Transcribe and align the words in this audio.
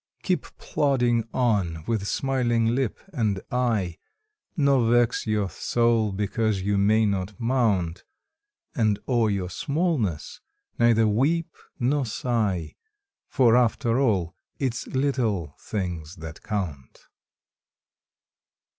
Keep 0.23 0.57
plodding 0.57 1.29
on 1.31 1.83
with 1.85 2.07
smiling 2.07 2.73
lip 2.73 2.97
and 3.13 3.39
eye, 3.51 3.99
Nor 4.57 4.89
vex 4.91 5.27
your 5.27 5.47
soul 5.47 6.11
because 6.11 6.63
you 6.63 6.79
may 6.79 7.05
not 7.05 7.39
mount, 7.39 8.03
And 8.73 8.97
o'er 9.07 9.29
your 9.29 9.51
smallness 9.51 10.41
neither 10.79 11.07
weep 11.07 11.55
nor 11.79 12.07
sigh, 12.07 12.73
For, 13.27 13.55
after 13.55 13.99
all, 13.99 14.33
it's 14.57 14.87
little 14.87 15.55
things 15.59 16.15
that 16.15 16.41
count! 16.41 17.05